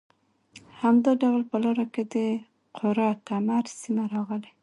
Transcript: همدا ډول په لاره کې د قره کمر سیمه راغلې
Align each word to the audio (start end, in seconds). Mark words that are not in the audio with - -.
همدا 0.79 1.11
ډول 1.21 1.41
په 1.51 1.57
لاره 1.63 1.85
کې 1.93 2.03
د 2.13 2.15
قره 2.77 3.09
کمر 3.27 3.63
سیمه 3.79 4.03
راغلې 4.13 4.51